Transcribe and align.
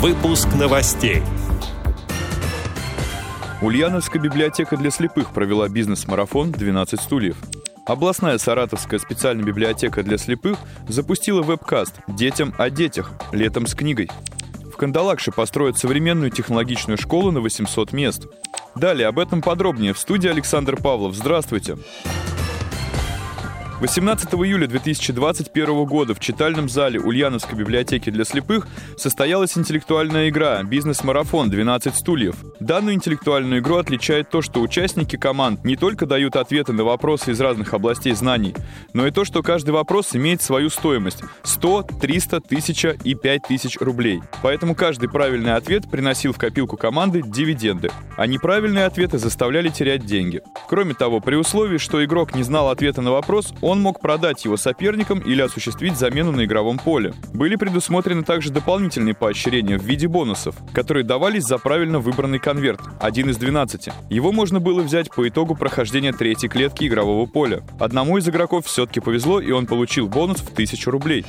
Выпуск 0.00 0.48
новостей. 0.58 1.20
Ульяновская 3.60 4.22
библиотека 4.22 4.78
для 4.78 4.90
слепых 4.90 5.30
провела 5.34 5.68
бизнес-марафон 5.68 6.52
«12 6.52 6.98
стульев». 6.98 7.36
Областная 7.84 8.38
Саратовская 8.38 8.98
специальная 8.98 9.44
библиотека 9.44 10.02
для 10.02 10.16
слепых 10.16 10.56
запустила 10.88 11.42
веб-каст 11.42 11.96
«Детям 12.08 12.54
о 12.56 12.70
детях. 12.70 13.12
Летом 13.32 13.66
с 13.66 13.74
книгой». 13.74 14.08
В 14.72 14.78
Кандалакше 14.78 15.32
построят 15.32 15.76
современную 15.76 16.30
технологичную 16.30 16.96
школу 16.96 17.30
на 17.30 17.40
800 17.42 17.92
мест. 17.92 18.26
Далее 18.74 19.06
об 19.06 19.18
этом 19.18 19.42
подробнее 19.42 19.92
в 19.92 19.98
студии 19.98 20.30
Александр 20.30 20.76
Павлов. 20.76 21.14
Здравствуйте. 21.14 21.74
Здравствуйте. 21.74 22.39
18 23.80 24.34
июля 24.34 24.66
2021 24.66 25.86
года 25.86 26.14
в 26.14 26.20
читальном 26.20 26.68
зале 26.68 27.00
Ульяновской 27.00 27.56
библиотеки 27.56 28.10
для 28.10 28.24
слепых 28.24 28.68
состоялась 28.98 29.56
интеллектуальная 29.56 30.28
игра 30.28 30.62
«Бизнес-марафон. 30.62 31.48
12 31.48 31.96
стульев». 31.96 32.36
Данную 32.60 32.94
интеллектуальную 32.94 33.62
игру 33.62 33.76
отличает 33.76 34.28
то, 34.28 34.42
что 34.42 34.60
участники 34.60 35.16
команд 35.16 35.64
не 35.64 35.76
только 35.76 36.04
дают 36.04 36.36
ответы 36.36 36.74
на 36.74 36.84
вопросы 36.84 37.30
из 37.30 37.40
разных 37.40 37.72
областей 37.72 38.12
знаний, 38.12 38.54
но 38.92 39.06
и 39.06 39.10
то, 39.10 39.24
что 39.24 39.42
каждый 39.42 39.70
вопрос 39.70 40.14
имеет 40.14 40.42
свою 40.42 40.68
стоимость– 40.68 41.22
100, 41.42 41.84
300, 42.02 42.36
1000 42.36 42.98
и 43.02 43.14
5000 43.14 43.78
рублей. 43.80 44.20
Поэтому 44.42 44.74
каждый 44.74 45.08
правильный 45.08 45.54
ответ 45.54 45.90
приносил 45.90 46.34
в 46.34 46.38
копилку 46.38 46.76
команды 46.76 47.22
дивиденды, 47.22 47.90
а 48.18 48.26
неправильные 48.26 48.84
ответы 48.84 49.16
заставляли 49.16 49.70
терять 49.70 50.04
деньги. 50.04 50.42
Кроме 50.68 50.92
того, 50.92 51.20
при 51.20 51.36
условии, 51.36 51.78
что 51.78 52.04
игрок 52.04 52.34
не 52.34 52.42
знал 52.42 52.68
ответа 52.68 53.00
на 53.00 53.12
вопрос, 53.12 53.54
он 53.69 53.69
мог 53.78 54.00
продать 54.00 54.44
его 54.44 54.56
соперникам 54.56 55.20
или 55.20 55.42
осуществить 55.42 55.96
замену 55.96 56.32
на 56.32 56.44
игровом 56.44 56.78
поле. 56.78 57.14
Были 57.32 57.54
предусмотрены 57.54 58.24
также 58.24 58.50
дополнительные 58.50 59.14
поощрения 59.14 59.78
в 59.78 59.84
виде 59.84 60.08
бонусов, 60.08 60.56
которые 60.72 61.04
давались 61.04 61.44
за 61.44 61.58
правильно 61.58 62.00
выбранный 62.00 62.40
конверт, 62.40 62.80
один 63.00 63.30
из 63.30 63.36
12. 63.36 63.90
Его 64.08 64.32
можно 64.32 64.58
было 64.58 64.82
взять 64.82 65.10
по 65.14 65.28
итогу 65.28 65.54
прохождения 65.54 66.12
третьей 66.12 66.48
клетки 66.48 66.86
игрового 66.86 67.26
поля. 67.26 67.62
Одному 67.78 68.18
из 68.18 68.28
игроков 68.28 68.66
все-таки 68.66 68.98
повезло, 68.98 69.40
и 69.40 69.52
он 69.52 69.66
получил 69.66 70.08
бонус 70.08 70.38
в 70.38 70.52
1000 70.52 70.90
рублей. 70.90 71.24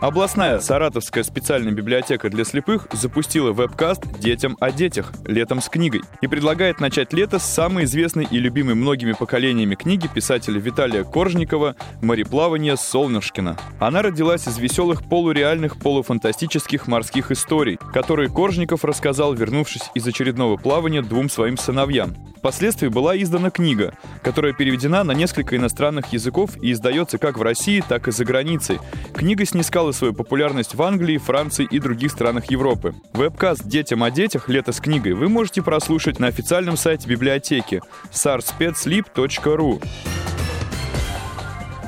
Областная 0.00 0.60
Саратовская 0.60 1.24
специальная 1.24 1.72
библиотека 1.72 2.28
для 2.28 2.44
слепых 2.44 2.86
запустила 2.92 3.52
веб-каст 3.52 4.02
«Детям 4.20 4.58
о 4.60 4.70
детях. 4.70 5.10
Летом 5.24 5.62
с 5.62 5.70
книгой» 5.70 6.02
и 6.20 6.26
предлагает 6.26 6.80
начать 6.80 7.14
лето 7.14 7.38
с 7.38 7.44
самой 7.44 7.84
известной 7.84 8.28
и 8.30 8.38
любимой 8.38 8.74
многими 8.74 9.12
поколениями 9.12 9.74
книги 9.74 10.06
писателя 10.06 10.60
Виталия 10.60 11.02
Коржникова 11.02 11.76
«Мореплавание 12.02 12.76
Солнышкина». 12.76 13.56
Она 13.80 14.02
родилась 14.02 14.46
из 14.46 14.58
веселых 14.58 15.02
полуреальных 15.02 15.78
полуфантастических 15.78 16.86
морских 16.88 17.30
историй, 17.30 17.78
которые 17.94 18.28
Коржников 18.28 18.84
рассказал, 18.84 19.32
вернувшись 19.32 19.90
из 19.94 20.06
очередного 20.06 20.58
плавания 20.58 21.00
двум 21.00 21.30
своим 21.30 21.56
сыновьям. 21.56 22.14
Впоследствии 22.36 22.88
была 22.88 23.16
издана 23.16 23.50
книга, 23.50 23.94
которая 24.26 24.52
переведена 24.52 25.04
на 25.04 25.12
несколько 25.12 25.54
иностранных 25.54 26.12
языков 26.12 26.56
и 26.60 26.72
издается 26.72 27.16
как 27.16 27.38
в 27.38 27.42
России, 27.42 27.80
так 27.88 28.08
и 28.08 28.10
за 28.10 28.24
границей. 28.24 28.80
Книга 29.14 29.46
снискала 29.46 29.92
свою 29.92 30.14
популярность 30.14 30.74
в 30.74 30.82
Англии, 30.82 31.16
Франции 31.16 31.64
и 31.70 31.78
других 31.78 32.10
странах 32.10 32.50
Европы. 32.50 32.92
Вебкаст 33.12 33.64
«Детям 33.64 34.02
о 34.02 34.10
детях. 34.10 34.48
Лето 34.48 34.72
с 34.72 34.80
книгой» 34.80 35.12
вы 35.12 35.28
можете 35.28 35.62
прослушать 35.62 36.18
на 36.18 36.26
официальном 36.26 36.76
сайте 36.76 37.08
библиотеки 37.08 37.80
sarspetslip.ru. 38.10 39.80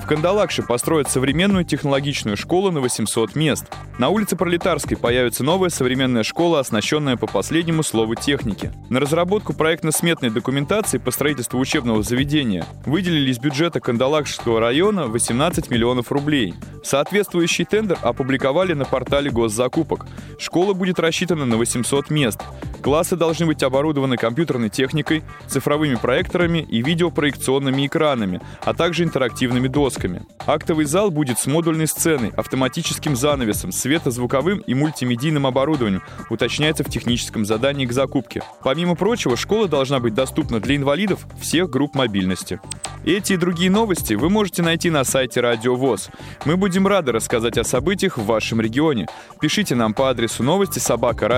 Кандалакше 0.06 0.62
построят 0.62 1.10
современную 1.10 1.64
технологичную 1.64 2.36
школу 2.36 2.70
на 2.70 2.78
800 2.78 3.34
мест. 3.34 3.64
На 3.98 4.10
улице 4.10 4.36
Пролетарской 4.36 4.96
появится 4.96 5.42
новая 5.42 5.70
современная 5.70 6.22
школа, 6.22 6.60
оснащенная 6.60 7.16
по 7.16 7.26
последнему 7.26 7.82
слову 7.82 8.14
техники. 8.14 8.70
На 8.90 9.00
разработку 9.00 9.54
проектно-сметной 9.54 10.30
документации 10.30 10.98
по 10.98 11.10
строительству 11.10 11.58
учебного 11.58 12.04
заведения 12.04 12.64
выделили 12.86 13.32
из 13.32 13.40
бюджета 13.40 13.80
Кандалакшского 13.80 14.60
района 14.60 15.08
18 15.08 15.68
миллионов 15.70 16.12
рублей. 16.12 16.54
Соответствующий 16.84 17.64
тендер 17.64 17.98
опубликовали 18.00 18.72
на 18.72 18.84
портале 18.84 19.32
госзакупок. 19.32 20.06
Школа 20.38 20.74
будет 20.74 21.00
рассчитана 21.00 21.44
на 21.44 21.56
800 21.56 22.08
мест. 22.08 22.40
Классы 22.82 23.16
должны 23.16 23.46
быть 23.46 23.64
оборудованы 23.64 24.16
компьютерной 24.16 24.68
техникой, 24.68 25.24
цифровыми 25.48 25.96
проекторами 25.96 26.60
и 26.60 26.80
видеопроекционными 26.82 27.86
экранами, 27.86 28.40
а 28.64 28.74
также 28.74 29.02
интерактивными 29.02 29.66
досками. 29.66 30.22
Актовый 30.46 30.84
зал 30.84 31.10
будет 31.10 31.40
с 31.40 31.46
модульной 31.46 31.88
сценой, 31.88 32.30
автоматическим 32.36 33.16
занавесом, 33.16 33.72
светозвуковым 33.88 34.58
и 34.58 34.74
мультимедийным 34.74 35.46
оборудованием, 35.46 36.02
уточняется 36.28 36.84
в 36.84 36.90
техническом 36.90 37.46
задании 37.46 37.86
к 37.86 37.92
закупке. 37.92 38.42
Помимо 38.62 38.94
прочего, 38.94 39.36
школа 39.36 39.66
должна 39.66 39.98
быть 39.98 40.14
доступна 40.14 40.60
для 40.60 40.76
инвалидов 40.76 41.26
всех 41.40 41.70
групп 41.70 41.94
мобильности. 41.94 42.60
Эти 43.04 43.32
и 43.32 43.36
другие 43.36 43.70
новости 43.70 44.14
вы 44.14 44.28
можете 44.28 44.62
найти 44.62 44.90
на 44.90 45.04
сайте 45.04 45.40
Радио 45.40 45.74
ВОЗ. 45.74 46.10
Мы 46.44 46.56
будем 46.58 46.86
рады 46.86 47.12
рассказать 47.12 47.56
о 47.56 47.64
событиях 47.64 48.18
в 48.18 48.26
вашем 48.26 48.60
регионе. 48.60 49.06
Пишите 49.40 49.74
нам 49.74 49.94
по 49.94 50.10
адресу 50.10 50.42
новости 50.42 50.78
собака 50.78 51.28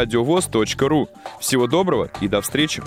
ру. 0.88 1.08
Всего 1.38 1.68
доброго 1.68 2.10
и 2.20 2.26
до 2.26 2.40
встречи! 2.40 2.82